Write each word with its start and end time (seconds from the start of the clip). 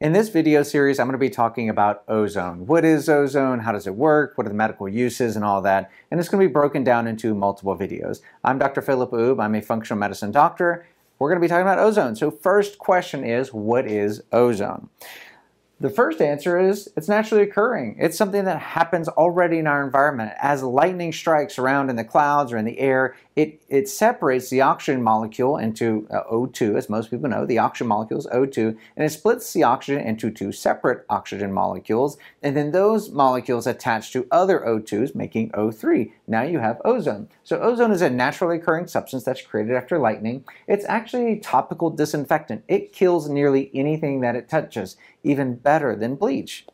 In 0.00 0.12
this 0.14 0.30
video 0.30 0.62
series, 0.62 0.98
I'm 0.98 1.08
going 1.08 1.12
to 1.12 1.18
be 1.18 1.28
talking 1.28 1.68
about 1.68 2.04
ozone. 2.08 2.64
What 2.64 2.86
is 2.86 3.06
ozone? 3.06 3.58
How 3.58 3.72
does 3.72 3.86
it 3.86 3.94
work? 3.94 4.38
What 4.38 4.46
are 4.46 4.48
the 4.48 4.54
medical 4.54 4.88
uses 4.88 5.36
and 5.36 5.44
all 5.44 5.60
that? 5.60 5.90
And 6.10 6.18
it's 6.18 6.30
going 6.30 6.42
to 6.42 6.48
be 6.48 6.50
broken 6.50 6.82
down 6.82 7.06
into 7.06 7.34
multiple 7.34 7.76
videos. 7.76 8.22
I'm 8.42 8.58
Dr. 8.58 8.80
Philip 8.80 9.10
Oob. 9.10 9.44
I'm 9.44 9.54
a 9.54 9.60
functional 9.60 10.00
medicine 10.00 10.32
doctor. 10.32 10.86
We're 11.18 11.28
going 11.28 11.38
to 11.38 11.44
be 11.44 11.50
talking 11.50 11.66
about 11.66 11.78
ozone. 11.78 12.16
So 12.16 12.30
first 12.30 12.78
question 12.78 13.24
is, 13.24 13.52
what 13.52 13.86
is 13.86 14.22
ozone? 14.32 14.88
The 15.80 15.88
first 15.88 16.20
answer 16.20 16.58
is 16.60 16.90
it's 16.94 17.08
naturally 17.08 17.42
occurring. 17.42 17.96
It's 17.98 18.18
something 18.18 18.44
that 18.44 18.60
happens 18.60 19.08
already 19.08 19.58
in 19.58 19.66
our 19.66 19.82
environment. 19.82 20.32
As 20.38 20.62
lightning 20.62 21.10
strikes 21.10 21.58
around 21.58 21.88
in 21.88 21.96
the 21.96 22.04
clouds 22.04 22.52
or 22.52 22.58
in 22.58 22.66
the 22.66 22.78
air, 22.78 23.16
it, 23.34 23.62
it 23.70 23.88
separates 23.88 24.50
the 24.50 24.60
oxygen 24.60 25.02
molecule 25.02 25.56
into 25.56 26.06
uh, 26.10 26.24
O2, 26.30 26.76
as 26.76 26.90
most 26.90 27.10
people 27.10 27.30
know. 27.30 27.46
The 27.46 27.56
oxygen 27.56 27.86
molecule 27.86 28.20
is 28.20 28.26
O2, 28.26 28.76
and 28.94 29.06
it 29.06 29.08
splits 29.08 29.50
the 29.54 29.62
oxygen 29.62 30.06
into 30.06 30.30
two 30.30 30.52
separate 30.52 31.06
oxygen 31.08 31.50
molecules, 31.50 32.18
and 32.42 32.54
then 32.54 32.72
those 32.72 33.08
molecules 33.10 33.66
attach 33.66 34.12
to 34.12 34.26
other 34.30 34.60
O2s, 34.60 35.14
making 35.14 35.50
O3. 35.52 36.12
Now 36.26 36.42
you 36.42 36.58
have 36.58 36.82
ozone. 36.84 37.30
So 37.42 37.58
ozone 37.58 37.92
is 37.92 38.02
a 38.02 38.10
naturally 38.10 38.58
occurring 38.58 38.88
substance 38.88 39.24
that's 39.24 39.40
created 39.40 39.74
after 39.74 39.98
lightning. 39.98 40.44
It's 40.66 40.84
actually 40.84 41.32
a 41.32 41.40
topical 41.40 41.88
disinfectant. 41.88 42.64
It 42.68 42.92
kills 42.92 43.30
nearly 43.30 43.70
anything 43.72 44.20
that 44.20 44.36
it 44.36 44.50
touches, 44.50 44.98
even 45.22 45.54
better 45.54 45.69
than 45.78 46.16
bleach. 46.16 46.66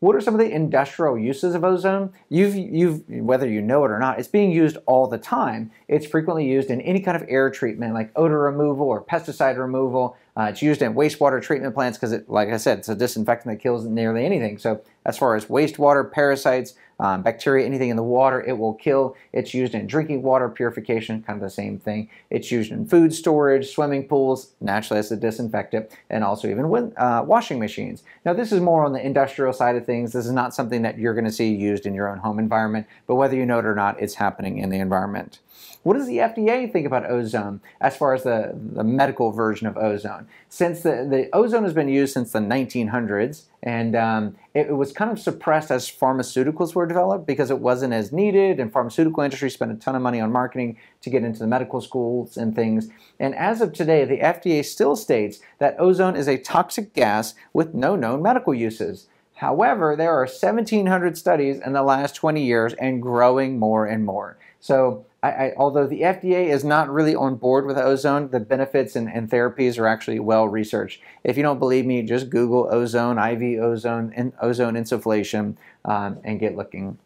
What 0.00 0.14
are 0.14 0.20
some 0.20 0.34
of 0.34 0.40
the 0.40 0.50
industrial 0.50 1.18
uses 1.18 1.54
of 1.54 1.64
ozone? 1.64 2.12
You've, 2.28 2.54
you've, 2.54 3.08
whether 3.08 3.48
you 3.48 3.62
know 3.62 3.82
it 3.86 3.90
or 3.90 3.98
not, 3.98 4.18
it's 4.18 4.28
being 4.28 4.52
used 4.52 4.76
all 4.84 5.06
the 5.06 5.16
time. 5.16 5.70
It's 5.88 6.06
frequently 6.06 6.46
used 6.46 6.68
in 6.70 6.82
any 6.82 7.00
kind 7.00 7.16
of 7.16 7.24
air 7.28 7.48
treatment 7.50 7.94
like 7.94 8.12
odor 8.14 8.40
removal 8.40 8.86
or 8.86 9.02
pesticide 9.02 9.56
removal. 9.56 10.16
Uh, 10.36 10.48
it's 10.50 10.60
used 10.60 10.82
in 10.82 10.94
wastewater 10.94 11.40
treatment 11.40 11.74
plants 11.74 11.96
because, 11.96 12.14
like 12.28 12.50
I 12.50 12.58
said, 12.58 12.78
it's 12.80 12.90
a 12.90 12.94
disinfectant 12.94 13.54
that 13.54 13.62
kills 13.62 13.86
nearly 13.86 14.26
anything. 14.26 14.58
So 14.58 14.82
as 15.06 15.16
far 15.16 15.36
as 15.36 15.46
wastewater, 15.46 16.10
parasites, 16.10 16.74
um, 16.98 17.22
bacteria, 17.22 17.64
anything 17.64 17.90
in 17.90 17.96
the 17.96 18.02
water, 18.02 18.42
it 18.42 18.58
will 18.58 18.74
kill. 18.74 19.16
It's 19.32 19.54
used 19.54 19.74
in 19.74 19.86
drinking 19.86 20.22
water 20.22 20.48
purification, 20.48 21.22
kind 21.22 21.36
of 21.36 21.42
the 21.42 21.50
same 21.50 21.78
thing. 21.78 22.08
It's 22.30 22.50
used 22.50 22.72
in 22.72 22.86
food 22.86 23.14
storage, 23.14 23.68
swimming 23.68 24.08
pools, 24.08 24.52
naturally 24.60 24.98
as 24.98 25.12
a 25.12 25.16
disinfectant, 25.16 25.90
and 26.10 26.24
also 26.24 26.48
even 26.48 26.68
with 26.70 26.92
uh, 26.98 27.22
washing 27.26 27.58
machines. 27.58 28.02
Now, 28.24 28.32
this 28.32 28.50
is 28.50 28.60
more 28.60 28.84
on 28.84 28.92
the 28.92 29.04
industrial 29.04 29.52
side 29.52 29.76
of 29.76 29.86
things. 29.86 30.12
This 30.12 30.26
is 30.26 30.32
not 30.32 30.54
something 30.54 30.82
that 30.82 30.98
you're 30.98 31.14
going 31.14 31.26
to 31.26 31.32
see 31.32 31.54
used 31.54 31.86
in 31.86 31.94
your 31.94 32.08
own 32.08 32.18
home 32.18 32.38
environment, 32.38 32.86
but 33.06 33.14
whether 33.14 33.36
you 33.36 33.46
know 33.46 33.58
it 33.60 33.66
or 33.66 33.74
not, 33.74 34.00
it's 34.00 34.14
happening 34.14 34.58
in 34.58 34.70
the 34.70 34.78
environment. 34.78 35.38
What 35.82 35.96
does 35.96 36.08
the 36.08 36.18
FDA 36.18 36.72
think 36.72 36.84
about 36.84 37.08
ozone 37.08 37.60
as 37.80 37.96
far 37.96 38.12
as 38.12 38.24
the, 38.24 38.52
the 38.54 38.82
medical 38.82 39.30
version 39.30 39.68
of 39.68 39.76
ozone? 39.76 40.26
Since 40.48 40.80
the, 40.80 41.06
the 41.08 41.28
ozone 41.32 41.62
has 41.62 41.74
been 41.74 41.88
used 41.88 42.12
since 42.12 42.32
the 42.32 42.40
1900s, 42.40 43.44
and 43.66 43.96
um, 43.96 44.36
it, 44.54 44.68
it, 44.68 44.76
was 44.76 44.92
kind 44.92 45.10
of 45.10 45.18
suppressed 45.18 45.72
as 45.72 45.90
pharmaceuticals 45.90 46.76
were 46.76 46.86
developed 46.86 47.26
because 47.26 47.50
it 47.50 47.58
wasn't 47.58 47.92
as 47.92 48.12
needed, 48.12 48.60
and 48.60 48.72
pharmaceutical 48.72 49.24
industry 49.24 49.50
spent 49.50 49.72
a 49.72 49.74
ton 49.74 49.96
of 49.96 50.02
money 50.02 50.20
on 50.20 50.30
marketing 50.30 50.78
to 51.02 51.10
get 51.10 51.24
into 51.24 51.40
the 51.40 51.48
medical 51.48 51.80
schools 51.80 52.36
and 52.36 52.54
things. 52.54 52.88
And 53.18 53.34
as 53.34 53.60
of 53.60 53.72
today, 53.72 54.04
the 54.04 54.18
FDA 54.18 54.64
still 54.64 54.94
states 54.94 55.40
that 55.58 55.74
ozone 55.80 56.14
is 56.14 56.28
a 56.28 56.38
toxic 56.38 56.94
gas 56.94 57.34
with 57.52 57.74
no 57.74 57.96
known 57.96 58.22
medical 58.22 58.54
uses. 58.54 59.08
However, 59.36 59.96
there 59.96 60.12
are 60.12 60.24
1,700 60.24 61.18
studies 61.18 61.60
in 61.60 61.74
the 61.74 61.82
last 61.82 62.14
20 62.14 62.42
years 62.42 62.72
and 62.74 63.02
growing 63.02 63.58
more 63.58 63.84
and 63.84 64.02
more. 64.04 64.38
So 64.60 65.04
I, 65.22 65.28
I, 65.28 65.54
although 65.58 65.86
the 65.86 66.00
FDA 66.00 66.46
is 66.48 66.64
not 66.64 66.88
really 66.88 67.14
on 67.14 67.36
board 67.36 67.66
with 67.66 67.76
ozone, 67.76 68.30
the 68.30 68.40
benefits 68.40 68.96
and, 68.96 69.10
and, 69.12 69.30
therapies 69.30 69.78
are 69.78 69.86
actually 69.86 70.20
well 70.20 70.48
researched. 70.48 71.02
If 71.22 71.36
you 71.36 71.42
don't 71.42 71.58
believe 71.58 71.84
me, 71.84 72.02
just 72.02 72.30
Google 72.30 72.68
ozone, 72.72 73.18
IV 73.18 73.60
ozone, 73.60 74.10
and 74.16 74.32
ozone 74.40 74.74
insufflation, 74.74 75.56
um, 75.84 76.18
and 76.24 76.40
get 76.40 76.56
looking. 76.56 76.98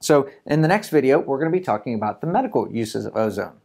So 0.00 0.30
in 0.46 0.62
the 0.62 0.68
next 0.68 0.88
video, 0.88 1.18
we're 1.18 1.38
going 1.38 1.52
to 1.52 1.58
be 1.58 1.62
talking 1.62 1.94
about 1.94 2.22
the 2.22 2.26
medical 2.26 2.72
uses 2.72 3.04
of 3.04 3.16
ozone. 3.16 3.60